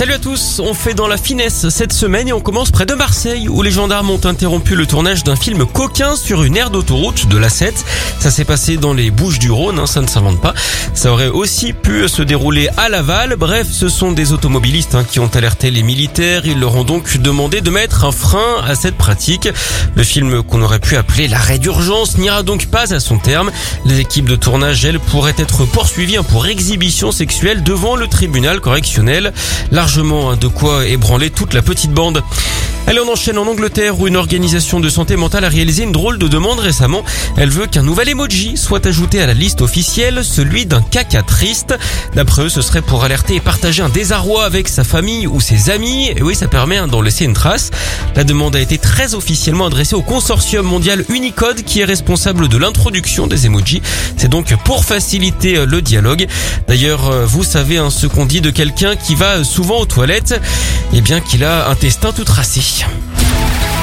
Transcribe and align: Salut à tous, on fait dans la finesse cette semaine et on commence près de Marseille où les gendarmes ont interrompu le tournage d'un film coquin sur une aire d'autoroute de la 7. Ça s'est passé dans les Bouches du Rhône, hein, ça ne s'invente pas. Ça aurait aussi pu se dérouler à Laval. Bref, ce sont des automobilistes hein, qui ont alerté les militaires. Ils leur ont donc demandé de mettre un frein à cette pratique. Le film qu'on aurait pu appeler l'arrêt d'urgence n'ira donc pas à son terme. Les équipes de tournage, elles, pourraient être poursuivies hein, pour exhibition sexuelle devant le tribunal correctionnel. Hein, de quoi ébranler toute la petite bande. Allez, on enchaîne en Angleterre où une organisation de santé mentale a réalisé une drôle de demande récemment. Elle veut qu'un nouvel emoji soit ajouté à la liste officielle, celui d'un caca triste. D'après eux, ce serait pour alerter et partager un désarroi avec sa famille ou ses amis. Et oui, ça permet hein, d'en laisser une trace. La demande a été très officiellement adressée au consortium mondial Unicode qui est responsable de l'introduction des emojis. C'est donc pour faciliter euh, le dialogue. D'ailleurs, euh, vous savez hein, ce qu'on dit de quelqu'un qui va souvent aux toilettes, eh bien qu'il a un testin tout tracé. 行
Salut 0.00 0.14
à 0.14 0.18
tous, 0.18 0.62
on 0.64 0.72
fait 0.72 0.94
dans 0.94 1.08
la 1.08 1.18
finesse 1.18 1.68
cette 1.68 1.92
semaine 1.92 2.26
et 2.26 2.32
on 2.32 2.40
commence 2.40 2.70
près 2.70 2.86
de 2.86 2.94
Marseille 2.94 3.50
où 3.50 3.60
les 3.60 3.70
gendarmes 3.70 4.08
ont 4.08 4.24
interrompu 4.24 4.74
le 4.74 4.86
tournage 4.86 5.24
d'un 5.24 5.36
film 5.36 5.66
coquin 5.66 6.16
sur 6.16 6.42
une 6.42 6.56
aire 6.56 6.70
d'autoroute 6.70 7.28
de 7.28 7.36
la 7.36 7.50
7. 7.50 7.84
Ça 8.18 8.30
s'est 8.30 8.46
passé 8.46 8.78
dans 8.78 8.94
les 8.94 9.10
Bouches 9.10 9.38
du 9.38 9.50
Rhône, 9.50 9.78
hein, 9.78 9.86
ça 9.86 10.00
ne 10.00 10.06
s'invente 10.06 10.40
pas. 10.40 10.54
Ça 10.94 11.12
aurait 11.12 11.28
aussi 11.28 11.74
pu 11.74 12.08
se 12.08 12.22
dérouler 12.22 12.70
à 12.78 12.88
Laval. 12.88 13.36
Bref, 13.36 13.66
ce 13.70 13.90
sont 13.90 14.12
des 14.12 14.32
automobilistes 14.32 14.94
hein, 14.94 15.04
qui 15.04 15.20
ont 15.20 15.28
alerté 15.34 15.70
les 15.70 15.82
militaires. 15.82 16.46
Ils 16.46 16.58
leur 16.58 16.76
ont 16.76 16.84
donc 16.84 17.18
demandé 17.18 17.60
de 17.60 17.68
mettre 17.68 18.06
un 18.06 18.12
frein 18.12 18.62
à 18.66 18.76
cette 18.76 18.96
pratique. 18.96 19.50
Le 19.96 20.02
film 20.02 20.42
qu'on 20.42 20.62
aurait 20.62 20.78
pu 20.78 20.96
appeler 20.96 21.28
l'arrêt 21.28 21.58
d'urgence 21.58 22.16
n'ira 22.16 22.42
donc 22.42 22.68
pas 22.68 22.94
à 22.94 23.00
son 23.00 23.18
terme. 23.18 23.50
Les 23.84 24.00
équipes 24.00 24.30
de 24.30 24.36
tournage, 24.36 24.82
elles, 24.82 24.98
pourraient 24.98 25.34
être 25.36 25.66
poursuivies 25.66 26.16
hein, 26.16 26.22
pour 26.22 26.46
exhibition 26.46 27.12
sexuelle 27.12 27.62
devant 27.62 27.96
le 27.96 28.06
tribunal 28.06 28.60
correctionnel. 28.60 29.34
Hein, 29.98 30.36
de 30.40 30.46
quoi 30.46 30.86
ébranler 30.86 31.30
toute 31.30 31.52
la 31.52 31.62
petite 31.62 31.90
bande. 31.90 32.22
Allez, 32.86 32.98
on 33.00 33.12
enchaîne 33.12 33.38
en 33.38 33.46
Angleterre 33.46 34.00
où 34.00 34.08
une 34.08 34.16
organisation 34.16 34.80
de 34.80 34.88
santé 34.88 35.14
mentale 35.16 35.44
a 35.44 35.48
réalisé 35.48 35.84
une 35.84 35.92
drôle 35.92 36.18
de 36.18 36.26
demande 36.26 36.58
récemment. 36.58 37.04
Elle 37.36 37.50
veut 37.50 37.66
qu'un 37.66 37.84
nouvel 37.84 38.08
emoji 38.08 38.56
soit 38.56 38.84
ajouté 38.84 39.20
à 39.20 39.26
la 39.26 39.34
liste 39.34 39.60
officielle, 39.60 40.24
celui 40.24 40.66
d'un 40.66 40.82
caca 40.82 41.22
triste. 41.22 41.74
D'après 42.14 42.42
eux, 42.42 42.48
ce 42.48 42.62
serait 42.62 42.82
pour 42.82 43.04
alerter 43.04 43.36
et 43.36 43.40
partager 43.40 43.82
un 43.82 43.88
désarroi 43.88 44.44
avec 44.44 44.66
sa 44.66 44.82
famille 44.82 45.28
ou 45.28 45.40
ses 45.40 45.70
amis. 45.70 46.08
Et 46.16 46.22
oui, 46.22 46.34
ça 46.34 46.48
permet 46.48 46.78
hein, 46.78 46.88
d'en 46.88 47.00
laisser 47.00 47.24
une 47.24 47.32
trace. 47.32 47.70
La 48.16 48.24
demande 48.24 48.56
a 48.56 48.60
été 48.60 48.76
très 48.76 49.14
officiellement 49.14 49.66
adressée 49.66 49.94
au 49.94 50.02
consortium 50.02 50.66
mondial 50.66 51.04
Unicode 51.10 51.62
qui 51.62 51.80
est 51.80 51.84
responsable 51.84 52.48
de 52.48 52.56
l'introduction 52.56 53.28
des 53.28 53.46
emojis. 53.46 53.82
C'est 54.16 54.28
donc 54.28 54.52
pour 54.64 54.84
faciliter 54.84 55.58
euh, 55.58 55.66
le 55.66 55.80
dialogue. 55.80 56.26
D'ailleurs, 56.66 57.08
euh, 57.08 57.24
vous 57.24 57.44
savez 57.44 57.78
hein, 57.78 57.90
ce 57.90 58.08
qu'on 58.08 58.26
dit 58.26 58.40
de 58.40 58.50
quelqu'un 58.50 58.96
qui 58.96 59.14
va 59.14 59.44
souvent 59.44 59.78
aux 59.78 59.86
toilettes, 59.86 60.40
eh 60.92 61.00
bien 61.00 61.20
qu'il 61.20 61.44
a 61.44 61.68
un 61.68 61.74
testin 61.76 62.10
tout 62.10 62.24
tracé. 62.24 62.60
行 62.70 63.79